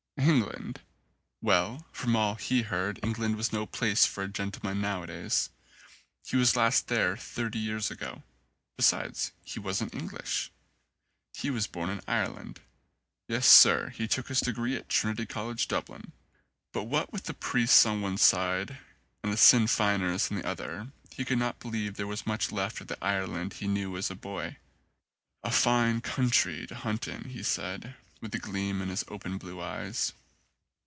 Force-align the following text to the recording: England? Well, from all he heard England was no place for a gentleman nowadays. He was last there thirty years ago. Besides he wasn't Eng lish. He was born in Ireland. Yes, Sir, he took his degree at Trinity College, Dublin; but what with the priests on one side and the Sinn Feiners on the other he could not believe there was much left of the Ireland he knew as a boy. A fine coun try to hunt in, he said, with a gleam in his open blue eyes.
England? 0.17 0.81
Well, 1.41 1.87
from 1.91 2.15
all 2.15 2.35
he 2.35 2.61
heard 2.61 2.99
England 3.01 3.37
was 3.37 3.51
no 3.51 3.65
place 3.65 4.05
for 4.05 4.23
a 4.23 4.27
gentleman 4.27 4.79
nowadays. 4.79 5.49
He 6.23 6.35
was 6.37 6.55
last 6.55 6.89
there 6.89 7.17
thirty 7.17 7.57
years 7.57 7.89
ago. 7.89 8.21
Besides 8.77 9.31
he 9.43 9.59
wasn't 9.59 9.95
Eng 9.95 10.09
lish. 10.09 10.51
He 11.33 11.49
was 11.49 11.65
born 11.65 11.89
in 11.89 12.01
Ireland. 12.07 12.59
Yes, 13.27 13.47
Sir, 13.47 13.89
he 13.89 14.07
took 14.07 14.27
his 14.27 14.41
degree 14.41 14.75
at 14.75 14.89
Trinity 14.89 15.25
College, 15.25 15.67
Dublin; 15.67 16.11
but 16.71 16.83
what 16.83 17.11
with 17.11 17.23
the 17.23 17.33
priests 17.33 17.83
on 17.87 18.01
one 18.01 18.19
side 18.19 18.77
and 19.23 19.33
the 19.33 19.37
Sinn 19.37 19.65
Feiners 19.65 20.29
on 20.29 20.37
the 20.37 20.47
other 20.47 20.91
he 21.15 21.25
could 21.25 21.39
not 21.39 21.59
believe 21.59 21.95
there 21.95 22.05
was 22.07 22.27
much 22.27 22.51
left 22.51 22.79
of 22.79 22.85
the 22.87 23.03
Ireland 23.03 23.53
he 23.53 23.67
knew 23.67 23.97
as 23.97 24.11
a 24.11 24.15
boy. 24.15 24.57
A 25.43 25.49
fine 25.49 25.99
coun 25.99 26.29
try 26.29 26.65
to 26.65 26.75
hunt 26.75 27.07
in, 27.07 27.29
he 27.29 27.41
said, 27.41 27.95
with 28.21 28.35
a 28.35 28.37
gleam 28.37 28.83
in 28.83 28.89
his 28.89 29.03
open 29.07 29.39
blue 29.39 29.59
eyes. 29.59 30.13